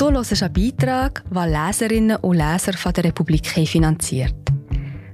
Du 0.00 0.10
hörst 0.10 0.42
einen 0.42 0.52
Beitrag, 0.54 1.22
den 1.28 1.52
Leserinnen 1.52 2.16
und 2.16 2.38
Leser 2.38 2.72
von 2.72 2.90
der 2.94 3.04
Republik 3.04 3.46
finanziert. 3.46 4.34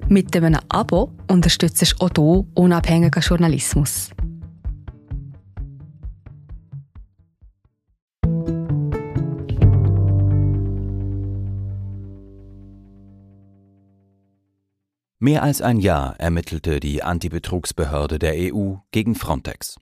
Mit 0.09 0.37
einem 0.37 0.61
Abo 0.69 1.11
unterstützt 1.29 1.83
du 1.83 2.05
auch 2.05 2.11
du 2.11 2.47
unabhängigen 2.55 3.21
Journalismus. 3.21 4.11
Mehr 15.19 15.43
als 15.43 15.63
ein 15.63 15.81
Jahr 15.81 16.15
ermittelte 16.21 16.79
die 16.79 17.03
Antibetrugsbehörde 17.03 18.21
der 18.21 18.35
EU 18.37 18.75
gegen 18.93 19.17
Frontex. 19.17 19.79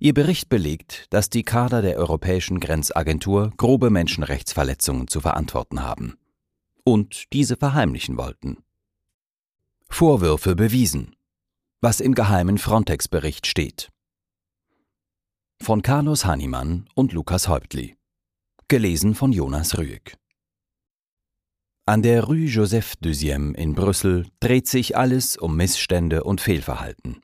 Ihr 0.00 0.14
Bericht 0.14 0.48
belegt, 0.48 1.06
dass 1.10 1.28
die 1.28 1.42
Kader 1.42 1.82
der 1.82 1.96
Europäischen 1.96 2.60
Grenzagentur 2.60 3.52
grobe 3.56 3.90
Menschenrechtsverletzungen 3.90 5.08
zu 5.08 5.20
verantworten 5.20 5.82
haben 5.82 6.16
und 6.84 7.32
diese 7.32 7.56
verheimlichen 7.56 8.16
wollten. 8.16 8.58
Vorwürfe 9.90 10.54
bewiesen. 10.54 11.16
Was 11.80 12.00
im 12.00 12.14
geheimen 12.14 12.58
Frontex-Bericht 12.58 13.46
steht. 13.46 13.90
Von 15.60 15.82
Carlos 15.82 16.24
Hannemann 16.24 16.88
und 16.94 17.12
Lukas 17.12 17.48
Häuptli. 17.48 17.96
Gelesen 18.68 19.14
von 19.14 19.32
Jonas 19.32 19.78
Rüegg. 19.78 20.16
An 21.86 22.02
der 22.02 22.24
Rue 22.24 22.46
Joseph 22.46 22.94
Deuxième 23.02 23.54
in 23.54 23.74
Brüssel 23.74 24.26
dreht 24.40 24.66
sich 24.66 24.96
alles 24.96 25.36
um 25.36 25.56
Missstände 25.56 26.24
und 26.24 26.40
Fehlverhalten. 26.40 27.22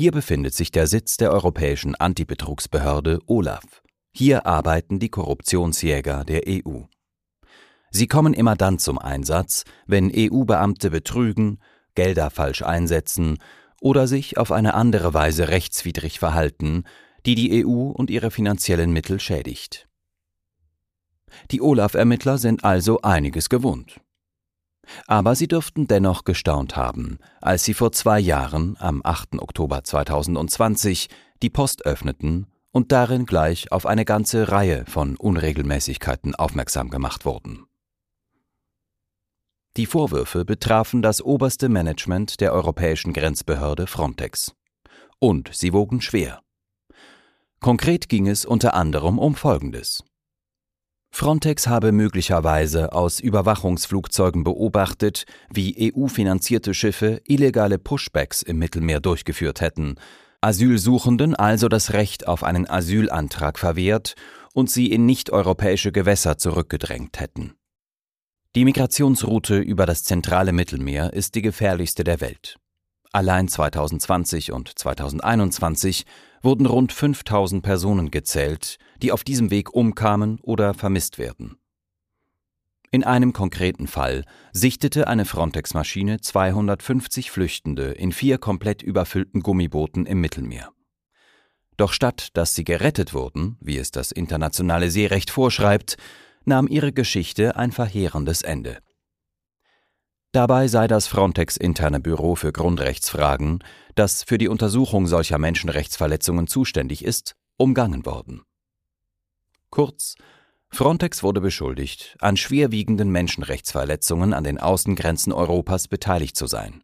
Hier 0.00 0.12
befindet 0.12 0.54
sich 0.54 0.70
der 0.70 0.86
Sitz 0.86 1.18
der 1.18 1.30
Europäischen 1.30 1.94
Antibetrugsbehörde 1.94 3.18
OLAF. 3.26 3.82
Hier 4.12 4.46
arbeiten 4.46 4.98
die 4.98 5.10
Korruptionsjäger 5.10 6.24
der 6.24 6.44
EU. 6.48 6.84
Sie 7.90 8.06
kommen 8.06 8.32
immer 8.32 8.56
dann 8.56 8.78
zum 8.78 8.98
Einsatz, 8.98 9.64
wenn 9.86 10.10
EU-Beamte 10.10 10.88
betrügen, 10.88 11.58
Gelder 11.96 12.30
falsch 12.30 12.62
einsetzen 12.62 13.36
oder 13.82 14.08
sich 14.08 14.38
auf 14.38 14.52
eine 14.52 14.72
andere 14.72 15.12
Weise 15.12 15.48
rechtswidrig 15.48 16.18
verhalten, 16.18 16.84
die 17.26 17.34
die 17.34 17.62
EU 17.62 17.90
und 17.90 18.08
ihre 18.08 18.30
finanziellen 18.30 18.94
Mittel 18.94 19.20
schädigt. 19.20 19.86
Die 21.50 21.60
Olaf-Ermittler 21.60 22.38
sind 22.38 22.64
also 22.64 23.02
einiges 23.02 23.50
gewohnt. 23.50 24.00
Aber 25.06 25.34
sie 25.34 25.48
dürften 25.48 25.86
dennoch 25.86 26.24
gestaunt 26.24 26.76
haben, 26.76 27.18
als 27.40 27.64
sie 27.64 27.74
vor 27.74 27.92
zwei 27.92 28.18
Jahren, 28.18 28.76
am 28.78 29.00
8. 29.04 29.40
Oktober 29.40 29.84
2020, 29.84 31.08
die 31.42 31.50
Post 31.50 31.86
öffneten 31.86 32.46
und 32.72 32.92
darin 32.92 33.26
gleich 33.26 33.72
auf 33.72 33.86
eine 33.86 34.04
ganze 34.04 34.50
Reihe 34.50 34.84
von 34.86 35.16
Unregelmäßigkeiten 35.16 36.34
aufmerksam 36.34 36.90
gemacht 36.90 37.24
wurden. 37.24 37.66
Die 39.76 39.86
Vorwürfe 39.86 40.44
betrafen 40.44 41.00
das 41.00 41.22
oberste 41.22 41.68
Management 41.68 42.40
der 42.40 42.52
europäischen 42.52 43.12
Grenzbehörde 43.12 43.86
Frontex. 43.86 44.54
Und 45.20 45.50
sie 45.52 45.72
wogen 45.72 46.00
schwer. 46.00 46.42
Konkret 47.60 48.08
ging 48.08 48.26
es 48.26 48.44
unter 48.44 48.74
anderem 48.74 49.18
um 49.18 49.34
Folgendes. 49.34 50.02
Frontex 51.12 51.66
habe 51.66 51.92
möglicherweise 51.92 52.92
aus 52.92 53.20
Überwachungsflugzeugen 53.20 54.44
beobachtet, 54.44 55.24
wie 55.52 55.92
EU-finanzierte 55.94 56.72
Schiffe 56.72 57.20
illegale 57.26 57.78
Pushbacks 57.78 58.42
im 58.42 58.58
Mittelmeer 58.58 59.00
durchgeführt 59.00 59.60
hätten, 59.60 59.96
Asylsuchenden 60.40 61.34
also 61.34 61.68
das 61.68 61.92
Recht 61.92 62.26
auf 62.26 62.44
einen 62.44 62.68
Asylantrag 62.68 63.58
verwehrt 63.58 64.14
und 64.54 64.70
sie 64.70 64.90
in 64.90 65.04
nicht-europäische 65.04 65.92
Gewässer 65.92 66.38
zurückgedrängt 66.38 67.20
hätten. 67.20 67.54
Die 68.56 68.64
Migrationsroute 68.64 69.58
über 69.58 69.86
das 69.86 70.02
zentrale 70.02 70.52
Mittelmeer 70.52 71.12
ist 71.12 71.34
die 71.34 71.42
gefährlichste 71.42 72.02
der 72.04 72.20
Welt. 72.20 72.56
Allein 73.12 73.48
2020 73.48 74.52
und 74.52 74.76
2021 74.78 76.06
wurden 76.42 76.66
rund 76.66 76.92
5000 76.92 77.62
Personen 77.62 78.10
gezählt, 78.10 78.78
die 79.02 79.12
auf 79.12 79.24
diesem 79.24 79.50
Weg 79.50 79.74
umkamen 79.74 80.38
oder 80.42 80.74
vermisst 80.74 81.18
werden. 81.18 81.56
In 82.92 83.04
einem 83.04 83.32
konkreten 83.32 83.86
Fall 83.86 84.24
sichtete 84.52 85.06
eine 85.06 85.24
Frontex-Maschine 85.24 86.20
250 86.20 87.30
Flüchtende 87.30 87.92
in 87.92 88.10
vier 88.10 88.38
komplett 88.38 88.82
überfüllten 88.82 89.42
Gummibooten 89.42 90.06
im 90.06 90.20
Mittelmeer. 90.20 90.72
Doch 91.76 91.92
statt 91.92 92.28
dass 92.34 92.54
sie 92.54 92.64
gerettet 92.64 93.14
wurden, 93.14 93.56
wie 93.60 93.78
es 93.78 93.92
das 93.92 94.10
internationale 94.10 94.90
Seerecht 94.90 95.30
vorschreibt, 95.30 95.96
nahm 96.44 96.66
ihre 96.66 96.92
Geschichte 96.92 97.56
ein 97.56 97.70
verheerendes 97.70 98.42
Ende. 98.42 98.78
Dabei 100.32 100.68
sei 100.68 100.86
das 100.86 101.08
Frontex 101.08 101.56
interne 101.56 101.98
Büro 101.98 102.36
für 102.36 102.52
Grundrechtsfragen, 102.52 103.64
das 103.96 104.22
für 104.22 104.38
die 104.38 104.48
Untersuchung 104.48 105.06
solcher 105.08 105.38
Menschenrechtsverletzungen 105.38 106.46
zuständig 106.46 107.04
ist, 107.04 107.34
umgangen 107.56 108.06
worden. 108.06 108.42
Kurz, 109.70 110.14
Frontex 110.68 111.24
wurde 111.24 111.40
beschuldigt, 111.40 112.16
an 112.20 112.36
schwerwiegenden 112.36 113.10
Menschenrechtsverletzungen 113.10 114.32
an 114.32 114.44
den 114.44 114.58
Außengrenzen 114.58 115.32
Europas 115.32 115.88
beteiligt 115.88 116.36
zu 116.36 116.46
sein 116.46 116.82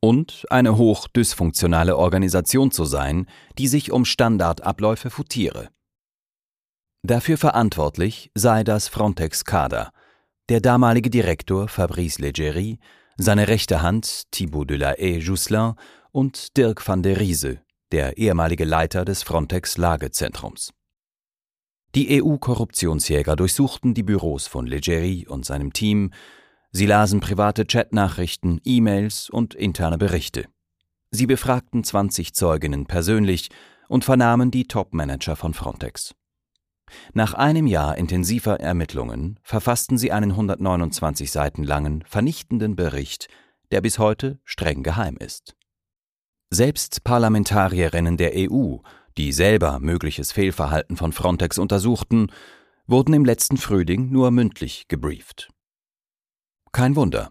und 0.00 0.44
eine 0.50 0.76
hoch 0.76 1.06
dysfunktionale 1.06 1.96
Organisation 1.96 2.72
zu 2.72 2.84
sein, 2.84 3.26
die 3.56 3.68
sich 3.68 3.92
um 3.92 4.04
Standardabläufe 4.04 5.10
futiere. 5.10 5.68
Dafür 7.04 7.38
verantwortlich 7.38 8.30
sei 8.34 8.64
das 8.64 8.88
Frontex-Kader, 8.88 9.92
der 10.52 10.60
damalige 10.60 11.08
Direktor 11.08 11.66
Fabrice 11.66 12.20
Leggeri, 12.20 12.78
seine 13.16 13.48
rechte 13.48 13.80
Hand 13.80 14.30
Thibaut 14.32 14.68
de 14.68 14.76
la 14.76 14.90
Haye-Jousselin 14.90 15.72
und 16.10 16.58
Dirk 16.58 16.86
van 16.86 17.02
der 17.02 17.18
Riese, 17.18 17.62
der 17.90 18.18
ehemalige 18.18 18.66
Leiter 18.66 19.06
des 19.06 19.22
Frontex-Lagezentrums. 19.22 20.74
Die 21.94 22.22
EU-Korruptionsjäger 22.22 23.34
durchsuchten 23.34 23.94
die 23.94 24.02
Büros 24.02 24.46
von 24.46 24.66
Leggeri 24.66 25.26
und 25.26 25.46
seinem 25.46 25.72
Team, 25.72 26.10
sie 26.70 26.84
lasen 26.84 27.20
private 27.20 27.64
Chatnachrichten, 27.64 28.60
E-Mails 28.62 29.30
und 29.30 29.54
interne 29.54 29.96
Berichte. 29.96 30.48
Sie 31.10 31.24
befragten 31.24 31.82
20 31.82 32.34
Zeuginnen 32.34 32.84
persönlich 32.84 33.48
und 33.88 34.04
vernahmen 34.04 34.50
die 34.50 34.68
Top-Manager 34.68 35.34
von 35.34 35.54
Frontex. 35.54 36.14
Nach 37.14 37.34
einem 37.34 37.66
Jahr 37.66 37.96
intensiver 37.96 38.60
Ermittlungen 38.60 39.38
verfassten 39.42 39.98
sie 39.98 40.12
einen 40.12 40.32
129 40.32 41.30
Seiten 41.30 41.64
langen, 41.64 42.04
vernichtenden 42.06 42.76
Bericht, 42.76 43.28
der 43.70 43.80
bis 43.80 43.98
heute 43.98 44.38
streng 44.44 44.82
geheim 44.82 45.16
ist. 45.16 45.56
Selbst 46.50 47.04
Parlamentarierinnen 47.04 48.16
der 48.16 48.32
EU, 48.34 48.76
die 49.16 49.32
selber 49.32 49.78
mögliches 49.80 50.32
Fehlverhalten 50.32 50.96
von 50.96 51.12
Frontex 51.12 51.58
untersuchten, 51.58 52.30
wurden 52.86 53.14
im 53.14 53.24
letzten 53.24 53.56
Frühling 53.56 54.10
nur 54.10 54.30
mündlich 54.30 54.88
gebrieft. 54.88 55.50
Kein 56.72 56.96
Wunder. 56.96 57.30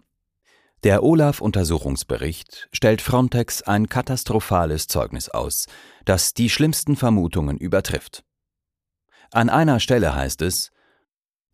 Der 0.82 1.04
Olaf-Untersuchungsbericht 1.04 2.68
stellt 2.72 3.02
Frontex 3.02 3.62
ein 3.62 3.88
katastrophales 3.88 4.88
Zeugnis 4.88 5.28
aus, 5.28 5.66
das 6.04 6.34
die 6.34 6.50
schlimmsten 6.50 6.96
Vermutungen 6.96 7.58
übertrifft. 7.58 8.24
An 9.34 9.48
einer 9.48 9.80
Stelle 9.80 10.14
heißt 10.14 10.42
es, 10.42 10.70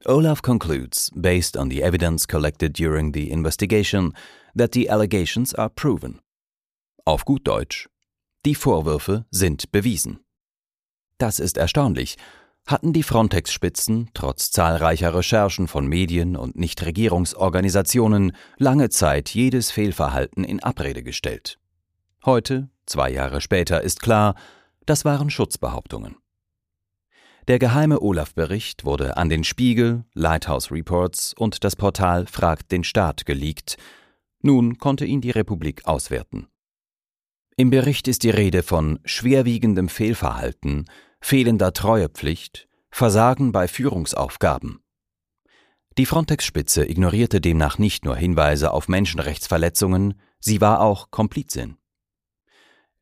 Olaf 0.04 0.42
concludes, 0.42 1.12
based 1.14 1.56
on 1.56 1.70
the 1.70 1.80
evidence 1.80 2.26
collected 2.26 2.76
during 2.76 3.14
the 3.14 3.30
investigation, 3.30 4.14
that 4.56 4.74
the 4.74 4.90
allegations 4.90 5.54
are 5.54 5.70
proven. 5.70 6.20
Auf 7.04 7.24
gut 7.24 7.46
Deutsch, 7.46 7.88
die 8.44 8.56
Vorwürfe 8.56 9.26
sind 9.30 9.70
bewiesen. 9.70 10.18
Das 11.18 11.38
ist 11.38 11.56
erstaunlich. 11.56 12.16
Hatten 12.66 12.92
die 12.92 13.04
Frontex-Spitzen 13.04 14.10
trotz 14.12 14.50
zahlreicher 14.50 15.14
Recherchen 15.14 15.68
von 15.68 15.86
Medien 15.86 16.36
und 16.36 16.56
Nichtregierungsorganisationen 16.56 18.32
lange 18.56 18.90
Zeit 18.90 19.30
jedes 19.30 19.70
Fehlverhalten 19.70 20.42
in 20.42 20.62
Abrede 20.62 21.04
gestellt. 21.04 21.58
Heute, 22.24 22.70
zwei 22.86 23.10
Jahre 23.10 23.40
später, 23.40 23.82
ist 23.82 24.02
klar, 24.02 24.34
das 24.84 25.04
waren 25.04 25.30
Schutzbehauptungen. 25.30 26.16
Der 27.48 27.58
geheime 27.58 28.02
Olaf-Bericht 28.02 28.84
wurde 28.84 29.16
an 29.16 29.30
den 29.30 29.42
Spiegel, 29.42 30.04
Lighthouse 30.12 30.70
Reports 30.70 31.32
und 31.32 31.64
das 31.64 31.76
Portal 31.76 32.26
Fragt 32.26 32.70
den 32.70 32.84
Staat 32.84 33.24
geleakt. 33.24 33.78
Nun 34.42 34.76
konnte 34.76 35.06
ihn 35.06 35.22
die 35.22 35.30
Republik 35.30 35.86
auswerten. 35.86 36.48
Im 37.56 37.70
Bericht 37.70 38.06
ist 38.06 38.22
die 38.22 38.28
Rede 38.28 38.62
von 38.62 38.98
schwerwiegendem 39.06 39.88
Fehlverhalten, 39.88 40.90
fehlender 41.22 41.72
Treuepflicht, 41.72 42.68
Versagen 42.90 43.50
bei 43.50 43.66
Führungsaufgaben. 43.66 44.80
Die 45.96 46.04
Frontex-Spitze 46.04 46.86
ignorierte 46.86 47.40
demnach 47.40 47.78
nicht 47.78 48.04
nur 48.04 48.16
Hinweise 48.16 48.74
auf 48.74 48.88
Menschenrechtsverletzungen, 48.88 50.20
sie 50.38 50.60
war 50.60 50.82
auch 50.82 51.10
Komplizin. 51.10 51.78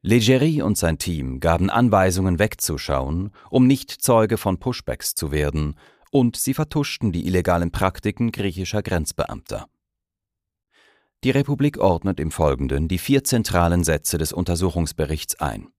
Leggeri 0.06 0.62
und 0.62 0.78
sein 0.78 0.98
Team 0.98 1.40
gaben 1.40 1.68
Anweisungen 1.68 2.38
wegzuschauen, 2.38 3.32
um 3.50 3.66
nicht 3.66 3.90
Zeuge 3.90 4.36
von 4.36 4.60
Pushbacks 4.60 5.16
zu 5.16 5.32
werden 5.32 5.74
und 6.12 6.36
sie 6.36 6.54
vertuschten 6.54 7.10
die 7.10 7.26
illegalen 7.26 7.72
Praktiken 7.72 8.30
griechischer 8.30 8.84
Grenzbeamter. 8.84 9.66
Die 11.24 11.30
Republik 11.30 11.78
ordnet 11.78 12.20
im 12.20 12.30
Folgenden 12.30 12.86
die 12.86 12.98
vier 12.98 13.24
zentralen 13.24 13.82
Sätze 13.82 14.16
des 14.16 14.32
Untersuchungsberichts 14.32 15.40
ein. 15.40 15.72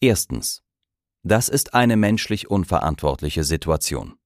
Erstens. 0.00 0.64
Das 1.22 1.48
ist 1.48 1.72
eine 1.72 1.96
menschlich 1.96 2.50
unverantwortliche 2.50 3.44
Situation. 3.44 4.16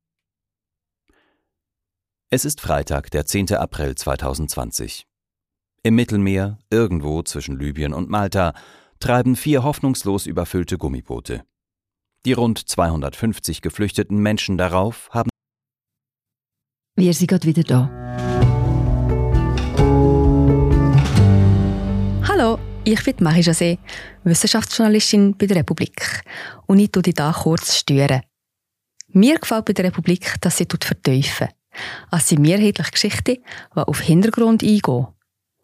Es 2.31 2.46
ist 2.46 2.62
Freitag, 2.62 3.10
der 3.10 3.26
10. 3.26 3.52
April 3.56 3.96
2020. 3.96 5.10
Im 5.82 5.94
Mittelmeer, 5.94 6.59
irgendwo 6.69 7.23
zwischen 7.23 7.59
Libyen 7.59 7.94
und 7.94 8.11
Malta, 8.11 8.53
treiben 8.99 9.35
vier 9.35 9.62
hoffnungslos 9.62 10.27
überfüllte 10.27 10.77
Gummiboote. 10.77 11.43
Die 12.27 12.35
rund 12.35 12.59
250 12.59 13.62
geflüchteten 13.62 14.19
Menschen 14.19 14.59
darauf 14.59 15.09
haben. 15.11 15.31
Wir 16.97 17.15
sind 17.15 17.29
gerade 17.29 17.47
wieder 17.47 17.62
da. 17.62 17.88
Hallo, 22.29 22.59
ich 22.85 23.03
bin 23.03 23.15
Marie 23.21 23.41
José, 23.41 23.79
Wissenschaftsjournalistin 24.25 25.35
bei 25.38 25.47
der 25.47 25.56
Republik. 25.56 26.21
Und 26.67 26.79
ich 26.79 26.93
tue 26.93 27.05
dich 27.05 27.15
hier 27.17 27.33
kurz 27.33 27.75
stören. 27.75 28.21
Mir 29.09 29.38
gefällt 29.38 29.65
bei 29.65 29.73
der 29.73 29.87
Republik, 29.87 30.35
dass 30.43 30.59
sie 30.59 30.67
vertiefen. 30.79 31.49
Es 32.12 32.29
sind 32.29 32.43
mehrheitlich 32.43 32.91
Geschichten, 32.91 33.38
die 33.75 33.81
auf 33.81 34.00
Hintergrund 34.00 34.62
eingehen. 34.62 35.06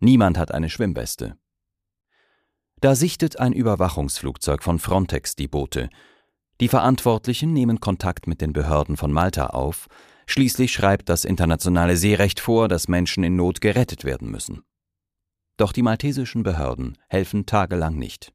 Niemand 0.00 0.38
hat 0.38 0.52
eine 0.52 0.68
Schwimmweste. 0.68 1.36
Da 2.80 2.94
sichtet 2.94 3.40
ein 3.40 3.52
Überwachungsflugzeug 3.52 4.62
von 4.62 4.78
Frontex 4.78 5.36
die 5.36 5.48
Boote. 5.48 5.88
Die 6.60 6.68
Verantwortlichen 6.68 7.52
nehmen 7.52 7.80
Kontakt 7.80 8.26
mit 8.26 8.40
den 8.40 8.52
Behörden 8.52 8.96
von 8.96 9.10
Malta 9.10 9.46
auf. 9.46 9.86
Schließlich 10.26 10.72
schreibt 10.72 11.08
das 11.08 11.24
internationale 11.24 11.96
Seerecht 11.96 12.40
vor, 12.40 12.68
dass 12.68 12.88
Menschen 12.88 13.24
in 13.24 13.36
Not 13.36 13.60
gerettet 13.60 14.04
werden 14.04 14.30
müssen. 14.30 14.62
Doch 15.56 15.72
die 15.72 15.82
maltesischen 15.82 16.42
Behörden 16.42 16.98
helfen 17.08 17.46
tagelang 17.46 17.96
nicht. 17.96 18.32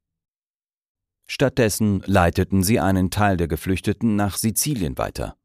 Stattdessen 1.28 2.02
leiteten 2.06 2.64
sie 2.64 2.80
einen 2.80 3.12
Teil 3.12 3.38
der 3.38 3.48
Geflüchteten 3.48 4.16
nach 4.16 4.38
Sizilien 4.38 4.98
weiter. 4.98 5.36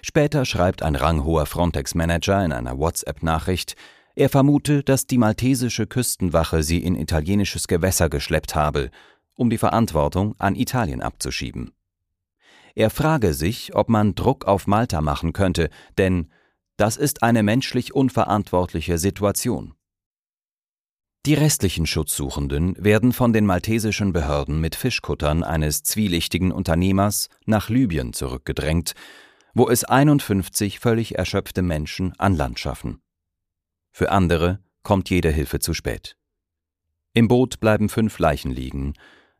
Später 0.00 0.44
schreibt 0.44 0.82
ein 0.82 0.96
ranghoher 0.96 1.44
Frontex-Manager 1.46 2.44
in 2.44 2.52
einer 2.52 2.78
WhatsApp-Nachricht, 2.78 3.76
er 4.14 4.28
vermute, 4.28 4.82
dass 4.82 5.06
die 5.06 5.18
maltesische 5.18 5.86
Küstenwache 5.86 6.62
sie 6.62 6.82
in 6.82 6.96
italienisches 6.96 7.68
Gewässer 7.68 8.08
geschleppt 8.08 8.54
habe, 8.54 8.90
um 9.34 9.50
die 9.50 9.58
Verantwortung 9.58 10.34
an 10.38 10.54
Italien 10.54 11.02
abzuschieben. 11.02 11.72
Er 12.74 12.90
frage 12.90 13.34
sich, 13.34 13.74
ob 13.74 13.88
man 13.88 14.14
Druck 14.14 14.44
auf 14.44 14.66
Malta 14.66 15.00
machen 15.00 15.32
könnte, 15.32 15.70
denn 15.98 16.28
das 16.76 16.96
ist 16.96 17.22
eine 17.22 17.42
menschlich 17.42 17.94
unverantwortliche 17.94 18.98
Situation. 18.98 19.74
Die 21.26 21.34
restlichen 21.34 21.86
Schutzsuchenden 21.86 22.74
werden 22.82 23.12
von 23.12 23.34
den 23.34 23.44
maltesischen 23.44 24.14
Behörden 24.14 24.60
mit 24.60 24.74
Fischkuttern 24.74 25.44
eines 25.44 25.82
zwielichtigen 25.82 26.50
Unternehmers 26.50 27.28
nach 27.44 27.68
Libyen 27.68 28.14
zurückgedrängt, 28.14 28.94
wo 29.52 29.68
es 29.68 29.84
51 29.84 30.78
völlig 30.78 31.18
erschöpfte 31.18 31.60
Menschen 31.60 32.14
an 32.18 32.36
Land 32.36 32.58
schaffen. 32.58 33.02
Für 33.90 34.10
andere 34.10 34.60
kommt 34.82 35.10
jede 35.10 35.30
Hilfe 35.30 35.58
zu 35.58 35.74
spät. 35.74 36.16
Im 37.12 37.28
Boot 37.28 37.60
bleiben 37.60 37.88
fünf 37.88 38.18
Leichen 38.18 38.50
liegen, 38.50 38.94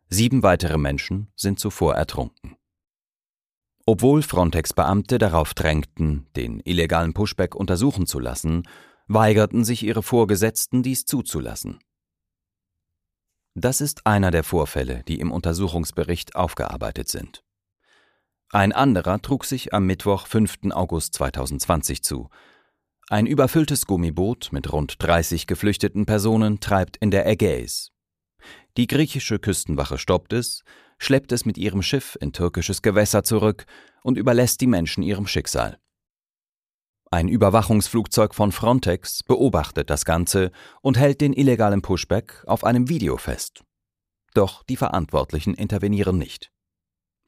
sieben 0.08 0.43
weitere 0.43 0.76
Menschen 0.76 1.32
sind 1.37 1.61
zuvor 1.61 1.94
ertrunken. 1.94 2.56
Obwohl 3.87 4.23
Frontex-Beamte 4.23 5.19
darauf 5.19 5.55
drängten, 5.55 6.26
den 6.37 6.61
illegalen 6.61 7.14
Pushback 7.14 7.55
untersuchen 7.55 8.06
zu 8.06 8.19
lassen, 8.19 8.64
weigerten 9.06 9.64
sich 9.64 9.82
ihre 9.82 10.02
Vorgesetzten, 10.02 10.82
dies 10.82 11.05
zuzulassen. 11.06 11.81
Das 13.55 13.81
ist 13.81 14.06
einer 14.06 14.31
der 14.31 14.44
Vorfälle, 14.44 15.02
die 15.08 15.19
im 15.19 15.32
Untersuchungsbericht 15.32 16.37
aufgearbeitet 16.37 17.08
sind. 17.08 17.43
Ein 18.50 18.73
anderer 18.73 19.20
trug 19.23 19.44
sich 19.44 19.75
am 19.75 19.87
Mittwoch, 19.87 20.26
5. 20.26 20.70
August 20.70 21.14
2020 21.14 22.02
zu. 22.02 22.31
Ein 23.12 23.27
überfülltes 23.27 23.87
Gummiboot 23.87 24.51
mit 24.53 24.73
rund 24.73 25.03
30 25.03 25.49
geflüchteten 25.49 26.07
Personen 26.07 26.61
treibt 26.61 26.97
in 26.99 27.11
der 27.11 27.27
Ägäis. 27.27 27.91
Die 28.77 28.87
griechische 28.87 29.41
Küstenwache 29.41 29.99
stoppt 29.99 30.33
es, 30.33 30.62
schleppt 30.97 31.33
es 31.33 31.45
mit 31.45 31.59
ihrem 31.59 31.83
Schiff 31.83 32.17
in 32.21 32.33
türkisches 32.33 32.83
Gewässer 32.83 33.25
zurück 33.25 33.67
und 34.05 34.17
überlässt 34.17 34.61
die 34.61 34.69
Menschen 34.69 35.03
ihrem 35.03 35.27
Schicksal. 35.27 35.81
Ein 37.11 37.27
Überwachungsflugzeug 37.27 38.33
von 38.33 38.53
Frontex 38.53 39.25
beobachtet 39.25 39.91
das 39.91 40.05
Ganze 40.05 40.53
und 40.81 40.97
hält 40.97 41.21
den 41.21 41.33
illegalen 41.33 41.83
Pushback 41.83 42.45
auf 42.47 42.62
einem 42.62 42.89
Video 42.89 43.17
fest. 43.17 43.65
Doch 44.35 44.62
die 44.62 44.77
Verantwortlichen 44.77 45.55
intervenieren 45.55 46.17
nicht. 46.17 46.53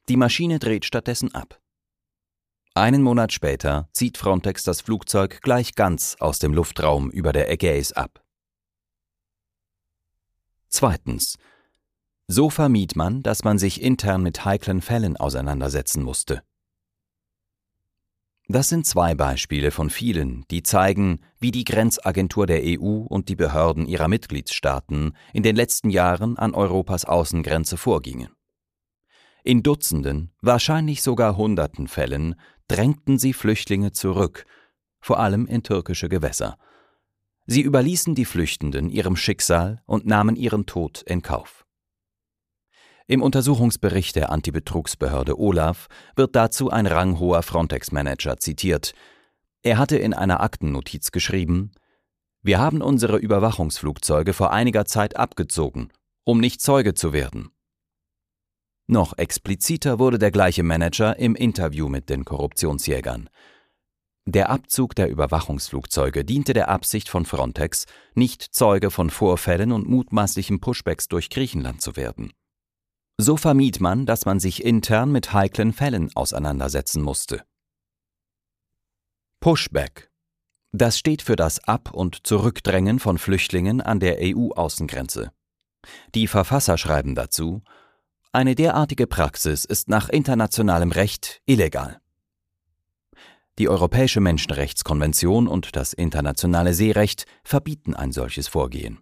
Die 0.09 0.17
Maschine 0.17 0.61
dreht 0.61 0.85
stattdessen 0.85 1.35
ab. 1.35 1.62
Einen 2.75 3.03
Monat 3.03 3.33
später 3.33 3.89
zieht 3.93 4.17
Frontex 4.17 4.65
das 4.65 4.81
Flugzeug 4.81 5.43
gleich 5.43 5.75
ganz 5.75 6.17
aus 6.21 6.39
dem 6.39 6.55
Luftraum 6.55 7.11
über 7.11 7.35
der 7.35 7.51
Ägäis 7.51 7.93
ab. 7.93 8.25
Zweitens. 10.69 11.37
So 12.29 12.49
vermied 12.49 12.97
man, 12.97 13.23
dass 13.23 13.45
man 13.45 13.59
sich 13.59 13.83
intern 13.83 14.23
mit 14.23 14.47
heiklen 14.47 14.81
Fällen 14.81 15.19
auseinandersetzen 15.19 16.03
musste. 16.03 16.43
Das 18.49 18.71
sind 18.71 18.87
zwei 18.87 19.15
Beispiele 19.15 19.71
von 19.71 19.91
vielen, 19.91 20.47
die 20.51 20.63
zeigen, 20.63 21.21
wie 21.39 21.51
die 21.51 21.65
Grenzagentur 21.65 22.47
der 22.47 22.63
EU 22.65 23.05
und 23.07 23.29
die 23.29 23.37
Behörden 23.37 23.87
ihrer 23.87 24.09
Mitgliedstaaten 24.09 25.15
in 25.35 25.43
den 25.43 25.57
letzten 25.57 25.91
Jahren 25.91 26.39
an 26.39 26.55
Europas 26.55 27.05
Außengrenze 27.05 27.77
vorgingen. 27.77 28.31
In 29.45 29.63
Dutzenden, 29.63 30.31
wahrscheinlich 30.41 31.03
sogar 31.03 31.37
Hunderten 31.37 31.89
Fällen 31.89 32.37
drängten 32.69 33.19
sie 33.19 33.33
Flüchtlinge 33.33 33.91
zurück, 33.91 34.47
vor 35.01 35.19
allem 35.19 35.47
in 35.47 35.65
türkische 35.65 36.09
Gewässer. 36.09 36.57
Sie 37.47 37.63
überließen 37.63 38.15
die 38.15 38.25
Flüchtenden 38.25 38.89
ihrem 38.89 39.17
Schicksal 39.17 39.83
und 39.85 40.07
nahmen 40.07 40.37
ihren 40.37 40.67
Tod 40.67 41.03
in 41.03 41.23
Kauf. 41.23 41.67
Im 43.09 43.21
Untersuchungsbericht 43.21 44.15
der 44.15 44.31
Antibetrugsbehörde 44.31 45.37
Olaf 45.39 45.89
wird 46.15 46.37
dazu 46.37 46.71
ein 46.71 46.87
ranghoher 46.87 47.43
Frontex-Manager 47.43 48.37
zitiert. 48.37 48.95
Er 49.63 49.77
hatte 49.77 49.97
in 49.99 50.15
einer 50.15 50.41
Aktennotiz 50.41 51.11
geschrieben, 51.11 51.73
wir 52.43 52.59
haben 52.59 52.81
unsere 52.81 53.19
Überwachungsflugzeuge 53.19 54.33
vor 54.33 54.53
einiger 54.53 54.85
Zeit 54.85 55.17
abgezogen, 55.17 55.93
um 56.25 56.39
nicht 56.39 56.61
Zeuge 56.61 56.95
zu 56.95 57.13
werden. 57.13 57.51
Noch 58.87 59.17
expliziter 59.17 59.99
wurde 59.99 60.19
der 60.19 60.31
gleiche 60.31 60.63
Manager 60.63 61.19
im 61.19 61.35
Interview 61.35 61.89
mit 61.89 62.09
den 62.09 62.25
Korruptionsjägern. 62.25 63.29
Der 64.27 64.51
Abzug 64.51 64.95
der 64.95 65.09
Überwachungsflugzeuge 65.09 66.25
diente 66.25 66.53
der 66.53 66.69
Absicht 66.69 67.09
von 67.09 67.25
Frontex, 67.25 67.87
nicht 68.15 68.43
Zeuge 68.43 68.91
von 68.91 69.11
Vorfällen 69.11 69.73
und 69.73 69.89
mutmaßlichen 69.89 70.61
Pushbacks 70.61 71.09
durch 71.09 71.29
Griechenland 71.29 71.81
zu 71.81 71.97
werden. 71.97 72.33
So 73.19 73.37
vermied 73.37 73.81
man, 73.81 74.07
dass 74.07 74.25
man 74.25 74.41
sich 74.41 74.65
intern 74.65 75.11
mit 75.11 75.33
heiklen 75.33 75.73
Fällen 75.73 76.11
auseinandersetzen 76.15 77.03
musste. 77.03 77.45
Pushback. 79.41 80.11
Das 80.71 80.99
steht 80.99 81.23
für 81.23 81.37
das 81.37 81.59
Ab- 81.65 81.93
und 81.93 82.27
Zurückdrängen 82.27 83.01
von 83.01 83.19
Flüchtlingen 83.19 83.81
an 83.81 84.01
der 84.01 84.19
EU-Außengrenze. 84.21 85.33
Die 86.15 86.29
Verfasser 86.29 86.79
schreiben 86.79 87.15
dazu, 87.15 87.63
eine 88.33 88.55
derartige 88.55 89.07
Praxis 89.07 89.65
ist 89.67 89.89
nach 89.89 90.09
internationalem 90.09 90.91
Recht 90.91 91.43
illegal. 91.45 92.01
Die 93.59 93.69
Europäische 93.69 94.21
Menschenrechtskonvention 94.21 95.47
und 95.47 95.77
das 95.77 95.93
internationale 95.93 96.73
Seerecht 96.73 97.27
verbieten 97.45 97.95
ein 97.95 98.11
solches 98.11 98.49
Vorgehen. 98.49 99.01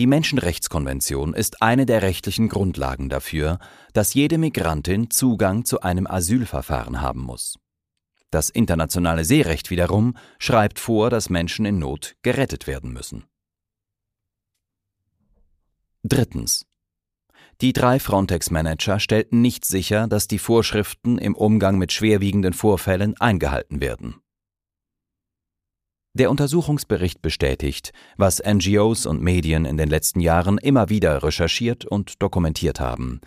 Die 0.00 0.08
Menschenrechtskonvention 0.08 1.34
ist 1.34 1.62
eine 1.62 1.86
der 1.86 2.02
rechtlichen 2.02 2.48
Grundlagen 2.48 3.08
dafür, 3.08 3.58
dass 3.92 4.14
jede 4.14 4.38
Migrantin 4.38 5.10
Zugang 5.10 5.64
zu 5.64 5.82
einem 5.82 6.08
Asylverfahren 6.08 7.00
haben 7.00 7.20
muss. 7.20 7.58
Das 8.30 8.50
internationale 8.50 9.24
Seerecht 9.24 9.70
wiederum 9.70 10.16
schreibt 10.38 10.78
vor, 10.78 11.10
dass 11.10 11.30
Menschen 11.30 11.66
in 11.66 11.78
Not 11.78 12.16
gerettet 12.22 12.66
werden 12.66 12.92
müssen. 12.92 13.24
Drittens. 16.02 16.69
Die 17.60 17.74
drei 17.74 17.98
Frontex-Manager 18.00 18.98
stellten 18.98 19.42
nicht 19.42 19.66
sicher, 19.66 20.06
dass 20.06 20.26
die 20.26 20.38
Vorschriften 20.38 21.18
im 21.18 21.34
Umgang 21.34 21.76
mit 21.76 21.92
schwerwiegenden 21.92 22.54
Vorfällen 22.54 23.20
eingehalten 23.20 23.82
werden. 23.82 24.14
Der 26.14 26.30
Untersuchungsbericht 26.30 27.20
bestätigt, 27.20 27.92
was 28.16 28.42
NGOs 28.42 29.04
und 29.04 29.20
Medien 29.20 29.66
in 29.66 29.76
den 29.76 29.90
letzten 29.90 30.20
Jahren 30.20 30.56
immer 30.56 30.88
wieder 30.88 31.22
recherchiert 31.22 31.84
und 31.84 32.22
dokumentiert 32.22 32.80
haben. 32.80 33.20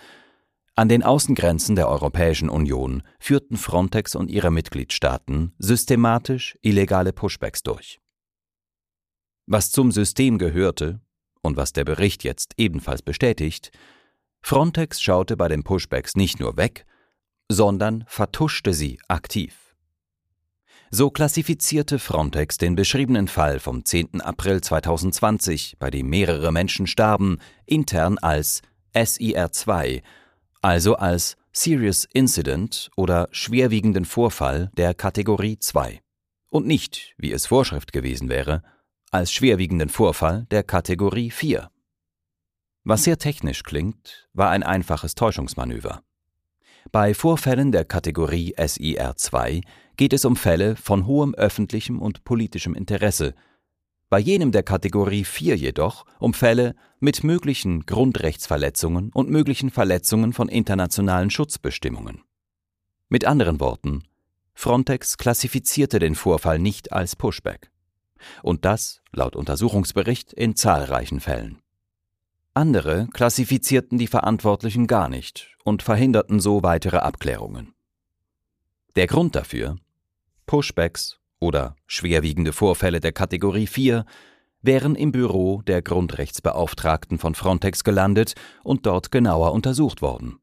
An 0.75 0.89
den 0.89 1.03
Außengrenzen 1.03 1.75
der 1.75 1.87
Europäischen 1.87 2.49
Union 2.49 3.03
führten 3.19 3.57
Frontex 3.57 4.15
und 4.15 4.31
ihre 4.31 4.49
Mitgliedstaaten 4.49 5.53
systematisch 5.59 6.57
illegale 6.63 7.13
Pushbacks 7.13 7.61
durch. 7.61 8.01
Was 9.45 9.71
zum 9.71 9.91
System 9.91 10.39
gehörte 10.39 10.99
und 11.43 11.55
was 11.55 11.71
der 11.71 11.85
Bericht 11.85 12.23
jetzt 12.23 12.53
ebenfalls 12.57 13.03
bestätigt, 13.03 13.71
Frontex 14.45 15.01
schaute 15.01 15.37
bei 15.37 15.47
den 15.47 15.63
Pushbacks 15.63 16.15
nicht 16.15 16.39
nur 16.39 16.57
weg, 16.57 16.85
sondern 17.49 18.03
vertuschte 18.07 18.73
sie 18.73 18.99
aktiv. 19.07 19.73
So 20.91 21.09
klassifizierte 21.09 21.97
Frontex 21.97 22.57
den 22.57 22.75
beschriebenen 22.75 23.27
Fall 23.27 23.59
vom 23.59 23.83
10. 23.83 24.21
April 24.21 24.61
2020, 24.61 25.77
bei 25.79 25.89
dem 25.89 26.09
mehrere 26.09 26.51
Menschen 26.51 26.85
starben, 26.85 27.39
intern 27.65 28.17
als 28.19 28.61
SIR2, 28.93 30.03
also 30.61 30.95
als 30.97 31.37
Serious 31.51 32.05
Incident 32.13 32.91
oder 32.95 33.29
schwerwiegenden 33.31 34.05
Vorfall 34.05 34.71
der 34.77 34.93
Kategorie 34.93 35.57
2 35.57 36.01
und 36.49 36.67
nicht, 36.67 37.15
wie 37.17 37.31
es 37.31 37.47
Vorschrift 37.47 37.93
gewesen 37.93 38.29
wäre, 38.29 38.61
als 39.09 39.31
schwerwiegenden 39.31 39.89
Vorfall 39.89 40.45
der 40.51 40.63
Kategorie 40.63 41.31
4. 41.31 41.69
Was 42.83 43.03
sehr 43.05 43.17
technisch 43.17 43.63
klingt, 43.63 44.27
war 44.33 44.49
ein 44.49 44.63
einfaches 44.63 45.15
Täuschungsmanöver. 45.15 46.01
Bei 46.91 47.13
Vorfällen 47.13 47.71
der 47.71 47.85
Kategorie 47.85 48.55
SIR2 48.57 49.63
geht 49.95 50.11
es 50.11 50.25
um 50.25 50.35
Fälle 50.35 50.75
von 50.75 51.05
hohem 51.05 51.33
öffentlichem 51.33 52.01
und 52.01 52.25
politischem 52.25 52.75
Interesse, 52.75 53.35
bei 54.09 54.19
jenem 54.19 54.51
der 54.51 54.61
Kategorie 54.61 55.23
4 55.23 55.55
jedoch 55.55 56.05
um 56.19 56.35
Fälle 56.35 56.75
mit 56.99 57.23
möglichen 57.23 57.85
Grundrechtsverletzungen 57.87 59.09
und 59.11 59.29
möglichen 59.31 59.71
Verletzungen 59.71 60.33
von 60.33 60.49
internationalen 60.49 61.31
Schutzbestimmungen. 61.31 62.21
Mit 63.09 63.25
anderen 63.25 63.59
Worten, 63.59 64.03
Frontex 64.53 65.17
klassifizierte 65.17 65.97
den 65.97 66.13
Vorfall 66.13 66.59
nicht 66.59 66.91
als 66.93 67.15
Pushback. 67.15 67.71
Und 68.43 68.65
das, 68.65 69.01
laut 69.11 69.35
Untersuchungsbericht, 69.35 70.31
in 70.31 70.55
zahlreichen 70.55 71.19
Fällen. 71.19 71.62
Andere 72.55 73.07
klassifizierten 73.13 73.97
die 73.97 74.05
Verantwortlichen 74.05 74.85
gar 74.85 75.09
nicht 75.09 75.57
und 75.63 75.81
verhinderten 75.81 76.39
so 76.39 76.61
weitere 76.61 76.97
Abklärungen. 76.97 77.73
Der 78.95 79.07
Grund 79.07 79.35
dafür 79.35 79.77
Pushbacks 80.45 81.17
oder 81.39 81.75
schwerwiegende 81.87 82.53
Vorfälle 82.53 82.99
der 82.99 83.11
Kategorie 83.11 83.65
4 83.65 84.05
wären 84.61 84.95
im 84.95 85.11
Büro 85.11 85.63
der 85.63 85.81
Grundrechtsbeauftragten 85.81 87.17
von 87.17 87.33
Frontex 87.33 87.83
gelandet 87.83 88.35
und 88.63 88.85
dort 88.85 89.11
genauer 89.11 89.51
untersucht 89.51 90.03
worden. 90.03 90.37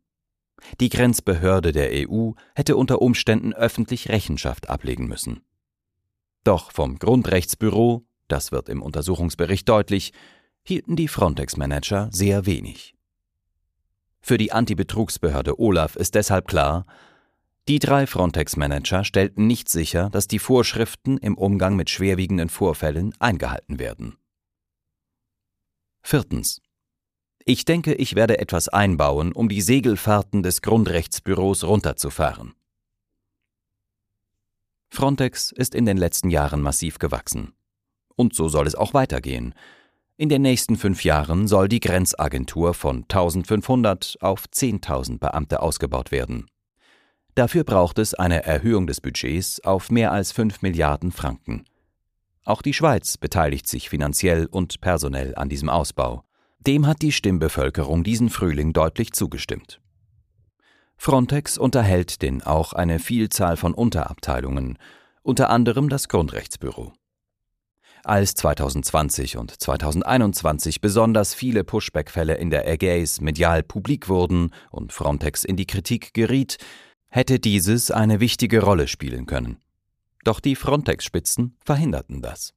Die 0.80 0.88
Grenzbehörde 0.88 1.70
der 1.70 1.90
EU 1.92 2.32
hätte 2.56 2.76
unter 2.76 3.00
Umständen 3.00 3.54
öffentlich 3.54 4.08
Rechenschaft 4.08 4.68
ablegen 4.68 5.06
müssen. 5.06 5.42
Doch 6.42 6.72
vom 6.72 6.98
Grundrechtsbüro, 6.98 8.04
das 8.26 8.50
wird 8.50 8.68
im 8.68 8.82
Untersuchungsbericht 8.82 9.68
deutlich, 9.68 10.12
hielten 10.62 10.96
die 10.96 11.08
Frontex-Manager 11.08 12.08
sehr 12.12 12.46
wenig. 12.46 12.94
Für 14.20 14.38
die 14.38 14.52
Antibetrugsbehörde 14.52 15.58
Olaf 15.58 15.96
ist 15.96 16.14
deshalb 16.14 16.46
klar, 16.46 16.86
die 17.68 17.78
drei 17.78 18.06
Frontex-Manager 18.06 19.04
stellten 19.04 19.46
nicht 19.46 19.68
sicher, 19.68 20.10
dass 20.10 20.26
die 20.26 20.38
Vorschriften 20.38 21.18
im 21.18 21.36
Umgang 21.36 21.76
mit 21.76 21.90
schwerwiegenden 21.90 22.48
Vorfällen 22.48 23.14
eingehalten 23.18 23.78
werden. 23.78 24.16
Viertens. 26.02 26.60
Ich 27.44 27.64
denke, 27.64 27.94
ich 27.94 28.14
werde 28.14 28.38
etwas 28.38 28.68
einbauen, 28.68 29.32
um 29.32 29.48
die 29.48 29.62
Segelfahrten 29.62 30.42
des 30.42 30.62
Grundrechtsbüros 30.62 31.64
runterzufahren. 31.64 32.54
Frontex 34.88 35.52
ist 35.52 35.74
in 35.74 35.86
den 35.86 35.96
letzten 35.96 36.30
Jahren 36.30 36.62
massiv 36.62 36.98
gewachsen. 36.98 37.52
Und 38.16 38.34
so 38.34 38.48
soll 38.48 38.66
es 38.66 38.74
auch 38.74 38.92
weitergehen, 38.92 39.54
in 40.20 40.28
den 40.28 40.42
nächsten 40.42 40.76
fünf 40.76 41.02
Jahren 41.02 41.48
soll 41.48 41.66
die 41.66 41.80
Grenzagentur 41.80 42.74
von 42.74 43.04
1500 43.04 44.18
auf 44.20 44.44
10.000 44.54 45.18
Beamte 45.18 45.62
ausgebaut 45.62 46.12
werden. 46.12 46.44
Dafür 47.34 47.64
braucht 47.64 47.98
es 47.98 48.12
eine 48.12 48.44
Erhöhung 48.44 48.86
des 48.86 49.00
Budgets 49.00 49.64
auf 49.64 49.90
mehr 49.90 50.12
als 50.12 50.32
5 50.32 50.60
Milliarden 50.60 51.10
Franken. 51.10 51.64
Auch 52.44 52.60
die 52.60 52.74
Schweiz 52.74 53.16
beteiligt 53.16 53.66
sich 53.66 53.88
finanziell 53.88 54.44
und 54.44 54.82
personell 54.82 55.34
an 55.36 55.48
diesem 55.48 55.70
Ausbau. 55.70 56.22
Dem 56.58 56.86
hat 56.86 57.00
die 57.00 57.12
Stimmbevölkerung 57.12 58.04
diesen 58.04 58.28
Frühling 58.28 58.74
deutlich 58.74 59.14
zugestimmt. 59.14 59.80
Frontex 60.98 61.56
unterhält 61.56 62.20
denn 62.20 62.42
auch 62.42 62.74
eine 62.74 62.98
Vielzahl 62.98 63.56
von 63.56 63.72
Unterabteilungen, 63.72 64.76
unter 65.22 65.48
anderem 65.48 65.88
das 65.88 66.08
Grundrechtsbüro. 66.08 66.92
Als 68.04 68.34
2020 68.34 69.36
und 69.36 69.60
2021 69.60 70.80
besonders 70.80 71.34
viele 71.34 71.64
Pushback-Fälle 71.64 72.34
in 72.34 72.50
der 72.50 72.66
Ägäis 72.66 73.20
medial 73.20 73.62
publik 73.62 74.08
wurden 74.08 74.54
und 74.70 74.92
Frontex 74.92 75.44
in 75.44 75.56
die 75.56 75.66
Kritik 75.66 76.14
geriet, 76.14 76.56
hätte 77.08 77.38
dieses 77.38 77.90
eine 77.90 78.20
wichtige 78.20 78.62
Rolle 78.62 78.88
spielen 78.88 79.26
können. 79.26 79.58
Doch 80.24 80.40
die 80.40 80.56
Frontex-Spitzen 80.56 81.56
verhinderten 81.64 82.22
das. 82.22 82.54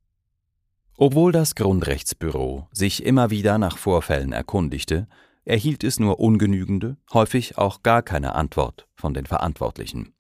Obwohl 0.98 1.32
das 1.32 1.56
Grundrechtsbüro 1.56 2.68
sich 2.72 3.04
immer 3.04 3.30
wieder 3.30 3.58
nach 3.58 3.78
Vorfällen 3.78 4.32
erkundigte, 4.32 5.08
erhielt 5.44 5.84
es 5.84 6.00
nur 6.00 6.20
ungenügende, 6.20 6.98
häufig 7.12 7.58
auch 7.58 7.84
gar 7.84 8.02
keine 8.02 8.36
Antwort 8.36 8.88
von 8.96 9.14
den 9.14 9.26
Verantwortlichen. 9.26 10.14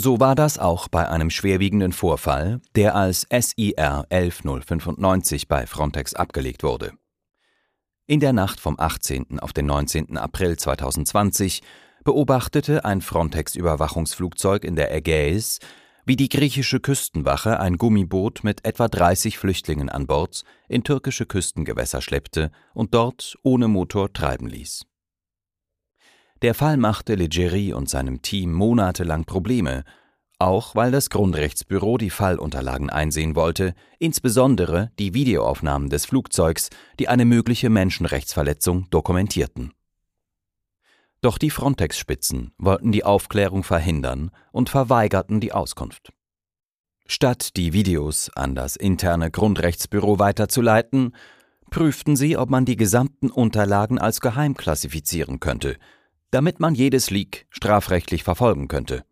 So 0.00 0.20
war 0.20 0.36
das 0.36 0.60
auch 0.60 0.86
bei 0.86 1.08
einem 1.08 1.28
schwerwiegenden 1.28 1.90
Vorfall, 1.90 2.60
der 2.76 2.94
als 2.94 3.26
SIR 3.30 4.06
11095 4.10 5.48
bei 5.48 5.66
Frontex 5.66 6.14
abgelegt 6.14 6.62
wurde. 6.62 6.92
In 8.06 8.20
der 8.20 8.32
Nacht 8.32 8.60
vom 8.60 8.78
18. 8.78 9.40
auf 9.40 9.52
den 9.52 9.66
19. 9.66 10.16
April 10.16 10.56
2020 10.56 11.62
beobachtete 12.04 12.84
ein 12.84 13.00
Frontex-Überwachungsflugzeug 13.00 14.62
in 14.62 14.76
der 14.76 14.94
Ägäis, 14.94 15.58
wie 16.06 16.14
die 16.14 16.28
griechische 16.28 16.78
Küstenwache 16.78 17.58
ein 17.58 17.76
Gummiboot 17.76 18.44
mit 18.44 18.64
etwa 18.64 18.86
30 18.86 19.36
Flüchtlingen 19.36 19.88
an 19.88 20.06
Bord 20.06 20.44
in 20.68 20.84
türkische 20.84 21.26
Küstengewässer 21.26 22.02
schleppte 22.02 22.52
und 22.72 22.94
dort 22.94 23.36
ohne 23.42 23.66
Motor 23.66 24.12
treiben 24.12 24.46
ließ. 24.46 24.84
Der 26.42 26.54
Fall 26.54 26.76
machte 26.76 27.16
Leggeri 27.16 27.72
und 27.72 27.88
seinem 27.88 28.22
Team 28.22 28.52
monatelang 28.52 29.24
Probleme, 29.24 29.82
auch 30.38 30.76
weil 30.76 30.92
das 30.92 31.10
Grundrechtsbüro 31.10 31.98
die 31.98 32.10
Fallunterlagen 32.10 32.90
einsehen 32.90 33.34
wollte, 33.34 33.74
insbesondere 33.98 34.92
die 35.00 35.14
Videoaufnahmen 35.14 35.90
des 35.90 36.06
Flugzeugs, 36.06 36.70
die 37.00 37.08
eine 37.08 37.24
mögliche 37.24 37.70
Menschenrechtsverletzung 37.70 38.88
dokumentierten. 38.90 39.72
Doch 41.22 41.38
die 41.38 41.50
Frontex-Spitzen 41.50 42.52
wollten 42.56 42.92
die 42.92 43.02
Aufklärung 43.02 43.64
verhindern 43.64 44.30
und 44.52 44.68
verweigerten 44.68 45.40
die 45.40 45.52
Auskunft. 45.52 46.12
Statt 47.08 47.56
die 47.56 47.72
Videos 47.72 48.30
an 48.36 48.54
das 48.54 48.76
interne 48.76 49.32
Grundrechtsbüro 49.32 50.20
weiterzuleiten, 50.20 51.16
prüften 51.70 52.14
sie, 52.14 52.36
ob 52.36 52.48
man 52.48 52.64
die 52.64 52.76
gesamten 52.76 53.28
Unterlagen 53.30 53.98
als 53.98 54.20
geheim 54.20 54.56
klassifizieren 54.56 55.40
könnte– 55.40 55.76
damit 56.30 56.60
man 56.60 56.74
jedes 56.74 57.10
Leak 57.10 57.46
strafrechtlich 57.50 58.24
verfolgen 58.24 58.68
könnte. 58.68 59.04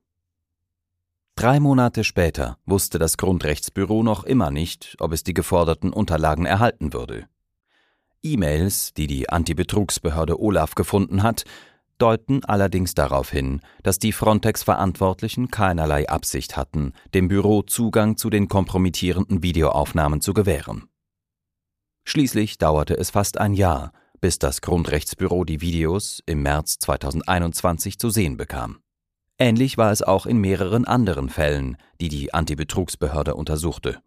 Drei 1.34 1.60
Monate 1.60 2.02
später 2.02 2.58
wusste 2.64 2.98
das 2.98 3.18
Grundrechtsbüro 3.18 4.02
noch 4.02 4.24
immer 4.24 4.50
nicht, 4.50 4.96
ob 5.00 5.12
es 5.12 5.22
die 5.22 5.34
geforderten 5.34 5.92
Unterlagen 5.92 6.46
erhalten 6.46 6.92
würde. 6.92 7.28
E-Mails, 8.22 8.94
die 8.94 9.06
die 9.06 9.28
Antibetrugsbehörde 9.28 10.40
Olaf 10.40 10.74
gefunden 10.74 11.22
hat, 11.22 11.44
deuten 11.98 12.44
allerdings 12.44 12.94
darauf 12.94 13.30
hin, 13.30 13.60
dass 13.82 13.98
die 13.98 14.12
Frontex-Verantwortlichen 14.12 15.50
keinerlei 15.50 16.08
Absicht 16.08 16.56
hatten, 16.56 16.92
dem 17.14 17.28
Büro 17.28 17.62
Zugang 17.62 18.16
zu 18.16 18.30
den 18.30 18.48
kompromittierenden 18.48 19.42
Videoaufnahmen 19.42 20.20
zu 20.20 20.34
gewähren. 20.34 20.88
Schließlich 22.04 22.58
dauerte 22.58 22.96
es 22.96 23.10
fast 23.10 23.38
ein 23.38 23.52
Jahr, 23.52 23.92
bis 24.20 24.38
das 24.38 24.60
Grundrechtsbüro 24.60 25.44
die 25.44 25.60
Videos 25.60 26.22
im 26.26 26.42
März 26.42 26.78
2021 26.78 27.98
zu 27.98 28.10
sehen 28.10 28.36
bekam. 28.36 28.80
Ähnlich 29.38 29.76
war 29.76 29.92
es 29.92 30.02
auch 30.02 30.26
in 30.26 30.38
mehreren 30.38 30.84
anderen 30.86 31.28
Fällen, 31.28 31.76
die 32.00 32.08
die 32.08 32.32
Antibetrugsbehörde 32.32 33.34
untersuchte. 33.34 34.00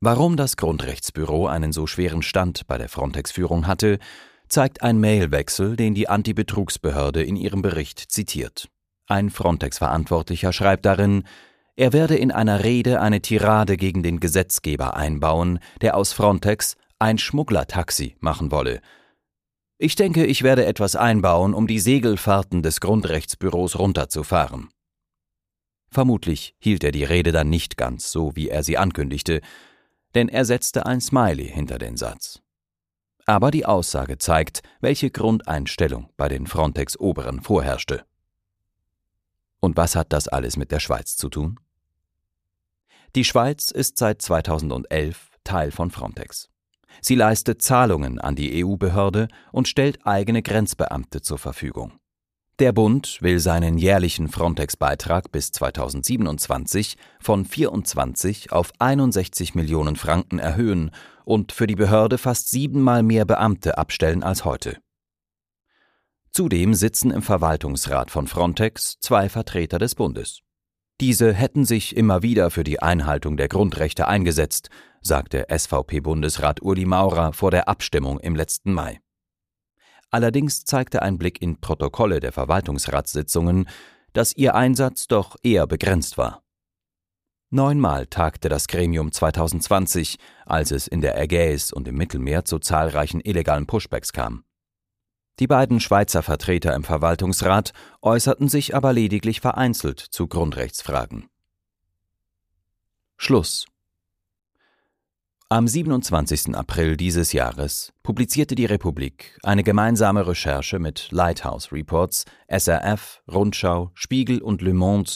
Warum 0.00 0.36
das 0.36 0.56
Grundrechtsbüro 0.56 1.46
einen 1.46 1.72
so 1.72 1.86
schweren 1.86 2.22
Stand 2.22 2.66
bei 2.66 2.76
der 2.76 2.88
Frontex-Führung 2.88 3.68
hatte, 3.68 4.00
zeigt 4.48 4.82
ein 4.82 4.98
Mailwechsel, 4.98 5.76
den 5.76 5.94
die 5.94 6.08
Antibetrugsbehörde 6.08 7.22
in 7.22 7.36
ihrem 7.36 7.62
Bericht 7.62 7.98
zitiert. 7.98 8.68
Ein 9.06 9.30
Frontex-Verantwortlicher 9.30 10.52
schreibt 10.52 10.84
darin, 10.86 11.22
er 11.76 11.92
werde 11.92 12.16
in 12.16 12.30
einer 12.30 12.64
Rede 12.64 13.00
eine 13.00 13.22
Tirade 13.22 13.76
gegen 13.76 14.02
den 14.02 14.20
Gesetzgeber 14.20 14.94
einbauen, 14.94 15.58
der 15.80 15.96
aus 15.96 16.12
Frontex 16.12 16.76
ein 17.02 17.18
Schmugglertaxi 17.18 18.16
machen 18.20 18.52
wolle. 18.52 18.80
Ich 19.76 19.96
denke, 19.96 20.24
ich 20.24 20.44
werde 20.44 20.66
etwas 20.66 20.94
einbauen, 20.94 21.52
um 21.52 21.66
die 21.66 21.80
Segelfahrten 21.80 22.62
des 22.62 22.80
Grundrechtsbüros 22.80 23.76
runterzufahren. 23.76 24.68
Vermutlich 25.90 26.54
hielt 26.60 26.84
er 26.84 26.92
die 26.92 27.02
Rede 27.02 27.32
dann 27.32 27.50
nicht 27.50 27.76
ganz 27.76 28.12
so, 28.12 28.36
wie 28.36 28.48
er 28.48 28.62
sie 28.62 28.78
ankündigte, 28.78 29.40
denn 30.14 30.28
er 30.28 30.44
setzte 30.44 30.86
ein 30.86 31.00
Smiley 31.00 31.48
hinter 31.48 31.78
den 31.78 31.96
Satz. 31.96 32.40
Aber 33.26 33.50
die 33.50 33.66
Aussage 33.66 34.18
zeigt, 34.18 34.62
welche 34.80 35.10
Grundeinstellung 35.10 36.08
bei 36.16 36.28
den 36.28 36.46
Frontex-Oberen 36.46 37.42
vorherrschte. 37.42 38.04
Und 39.58 39.76
was 39.76 39.96
hat 39.96 40.12
das 40.12 40.28
alles 40.28 40.56
mit 40.56 40.70
der 40.70 40.80
Schweiz 40.80 41.16
zu 41.16 41.28
tun? 41.28 41.58
Die 43.16 43.24
Schweiz 43.24 43.72
ist 43.72 43.98
seit 43.98 44.22
2011 44.22 45.30
Teil 45.42 45.72
von 45.72 45.90
Frontex. 45.90 46.51
Sie 47.00 47.14
leistet 47.14 47.62
Zahlungen 47.62 48.20
an 48.20 48.36
die 48.36 48.64
EU-Behörde 48.64 49.28
und 49.50 49.68
stellt 49.68 50.06
eigene 50.06 50.42
Grenzbeamte 50.42 51.22
zur 51.22 51.38
Verfügung. 51.38 51.92
Der 52.58 52.72
Bund 52.72 53.18
will 53.22 53.38
seinen 53.38 53.78
jährlichen 53.78 54.28
Frontex-Beitrag 54.28 55.32
bis 55.32 55.52
2027 55.52 56.96
von 57.18 57.44
24 57.44 58.52
auf 58.52 58.72
61 58.78 59.54
Millionen 59.54 59.96
Franken 59.96 60.38
erhöhen 60.38 60.90
und 61.24 61.52
für 61.52 61.66
die 61.66 61.74
Behörde 61.74 62.18
fast 62.18 62.50
siebenmal 62.50 63.02
mehr 63.02 63.24
Beamte 63.24 63.78
abstellen 63.78 64.22
als 64.22 64.44
heute. 64.44 64.76
Zudem 66.30 66.74
sitzen 66.74 67.10
im 67.10 67.22
Verwaltungsrat 67.22 68.10
von 68.10 68.26
Frontex 68.26 68.98
zwei 69.00 69.28
Vertreter 69.28 69.78
des 69.78 69.94
Bundes. 69.94 70.40
Diese 71.00 71.32
hätten 71.32 71.64
sich 71.64 71.96
immer 71.96 72.22
wieder 72.22 72.50
für 72.50 72.64
die 72.64 72.80
Einhaltung 72.80 73.36
der 73.36 73.48
Grundrechte 73.48 74.06
eingesetzt, 74.06 74.70
sagte 75.02 75.46
SVP-Bundesrat 75.50 76.62
Uli 76.62 76.84
Maurer 76.86 77.32
vor 77.32 77.50
der 77.50 77.68
Abstimmung 77.68 78.20
im 78.20 78.36
letzten 78.36 78.72
Mai. 78.72 79.00
Allerdings 80.10 80.64
zeigte 80.64 81.02
ein 81.02 81.18
Blick 81.18 81.40
in 81.42 81.60
Protokolle 81.60 82.20
der 82.20 82.32
Verwaltungsratssitzungen, 82.32 83.68
dass 84.12 84.36
ihr 84.36 84.54
Einsatz 84.54 85.08
doch 85.08 85.36
eher 85.42 85.66
begrenzt 85.66 86.18
war. 86.18 86.42
Neunmal 87.50 88.06
tagte 88.06 88.48
das 88.48 88.66
Gremium 88.68 89.12
2020, 89.12 90.18
als 90.46 90.70
es 90.70 90.86
in 90.86 91.00
der 91.00 91.20
Ägäis 91.20 91.72
und 91.72 91.88
im 91.88 91.96
Mittelmeer 91.96 92.44
zu 92.44 92.58
zahlreichen 92.58 93.20
illegalen 93.20 93.66
Pushbacks 93.66 94.12
kam. 94.12 94.44
Die 95.38 95.46
beiden 95.46 95.80
Schweizer 95.80 96.22
Vertreter 96.22 96.74
im 96.74 96.84
Verwaltungsrat 96.84 97.72
äußerten 98.00 98.48
sich 98.48 98.74
aber 98.74 98.92
lediglich 98.92 99.40
vereinzelt 99.40 99.98
zu 99.98 100.28
Grundrechtsfragen. 100.28 101.28
Schluss 103.16 103.66
am 105.52 105.68
27. 105.68 106.54
April 106.54 106.96
dieses 106.96 107.34
Jahres 107.34 107.92
publizierte 108.02 108.54
die 108.54 108.64
Republik 108.64 109.38
eine 109.42 109.62
gemeinsame 109.62 110.26
Recherche 110.26 110.78
mit 110.78 111.08
Lighthouse 111.10 111.70
Reports, 111.72 112.24
SRF, 112.48 113.20
Rundschau, 113.30 113.90
Spiegel 113.92 114.40
und 114.40 114.62
Le 114.62 114.72
Monde, 114.72 115.12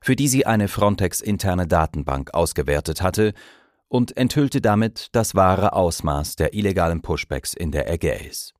für 0.00 0.16
die 0.16 0.28
sie 0.28 0.46
eine 0.46 0.68
Frontex-interne 0.68 1.66
Datenbank 1.66 2.32
ausgewertet 2.32 3.02
hatte 3.02 3.34
und 3.88 4.16
enthüllte 4.16 4.62
damit 4.62 5.08
das 5.12 5.34
wahre 5.34 5.74
Ausmaß 5.74 6.36
der 6.36 6.54
illegalen 6.54 7.02
Pushbacks 7.02 7.52
in 7.52 7.70
der 7.70 7.92
Ägäis. 7.92 8.54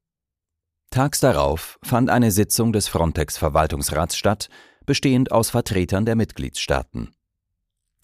Tags 0.91 1.21
darauf 1.21 1.79
fand 1.83 2.11
eine 2.11 2.33
Sitzung 2.33 2.71
des 2.75 2.89
Frontex-Verwaltungsrats 2.89 4.15
statt, 4.15 4.51
bestehend 4.85 5.33
aus 5.33 5.49
Vertretern 5.49 6.05
der 6.05 6.17
Mitgliedstaaten. 6.17 7.15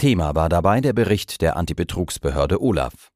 Thema 0.01 0.35
war 0.35 0.49
dabei 0.49 0.81
der 0.81 0.95
Bericht 0.95 1.43
der 1.43 1.59
Antibetrugsbehörde 1.59 2.63
Olaf. 2.63 3.10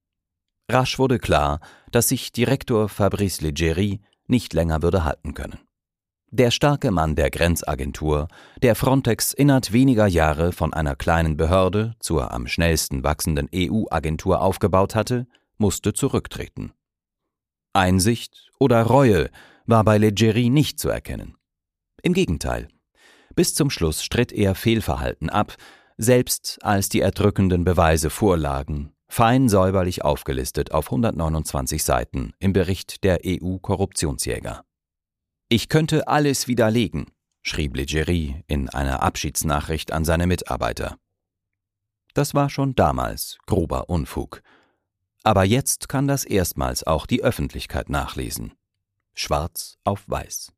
Rasch 0.70 0.98
wurde 0.98 1.18
klar, 1.18 1.60
dass 1.90 2.08
sich 2.08 2.32
Direktor 2.32 2.88
Fabrice 2.88 3.42
Leggeri 3.42 4.00
nicht 4.26 4.54
länger 4.54 4.82
würde 4.82 5.04
halten 5.04 5.34
können. 5.34 5.60
Der 6.30 6.50
starke 6.50 6.90
Mann 6.90 7.14
der 7.14 7.30
Grenzagentur, 7.30 8.28
der 8.60 8.74
Frontex 8.74 9.32
innerhalb 9.32 9.72
weniger 9.72 10.06
Jahre 10.06 10.52
von 10.52 10.72
einer 10.72 10.96
kleinen 10.96 11.36
Behörde 11.36 11.94
zur 12.00 12.32
am 12.32 12.48
schnellsten 12.48 13.04
wachsenden 13.04 13.48
EU-Agentur 13.54 14.40
aufgebaut 14.40 14.94
hatte, 14.94 15.26
musste 15.58 15.92
zurücktreten. 15.92 16.72
Einsicht 17.72 18.50
oder 18.58 18.82
Reue 18.82 19.30
war 19.66 19.84
bei 19.84 19.98
Leggeri 19.98 20.48
nicht 20.48 20.80
zu 20.80 20.88
erkennen. 20.88 21.36
Im 22.02 22.14
Gegenteil. 22.14 22.68
Bis 23.34 23.54
zum 23.54 23.70
Schluss 23.70 24.02
stritt 24.02 24.32
er 24.32 24.54
Fehlverhalten 24.54 25.30
ab, 25.30 25.54
selbst 25.98 26.58
als 26.62 26.88
die 26.88 27.00
erdrückenden 27.00 27.64
Beweise 27.64 28.10
vorlagen, 28.10 28.93
fein 29.14 29.48
säuberlich 29.48 30.04
aufgelistet 30.04 30.72
auf 30.72 30.86
129 30.86 31.84
Seiten 31.84 32.32
im 32.40 32.52
Bericht 32.52 33.04
der 33.04 33.20
EU-Korruptionsjäger. 33.24 34.64
Ich 35.48 35.68
könnte 35.68 36.08
alles 36.08 36.48
widerlegen, 36.48 37.06
schrieb 37.40 37.76
Leggeri 37.76 38.42
in 38.48 38.68
einer 38.68 39.04
Abschiedsnachricht 39.04 39.92
an 39.92 40.04
seine 40.04 40.26
Mitarbeiter. 40.26 40.96
Das 42.14 42.34
war 42.34 42.50
schon 42.50 42.74
damals 42.74 43.38
grober 43.46 43.88
Unfug. 43.88 44.42
Aber 45.22 45.44
jetzt 45.44 45.88
kann 45.88 46.08
das 46.08 46.24
erstmals 46.24 46.84
auch 46.84 47.06
die 47.06 47.22
Öffentlichkeit 47.22 47.90
nachlesen. 47.90 48.54
Schwarz 49.14 49.78
auf 49.84 50.02
weiß. 50.08 50.52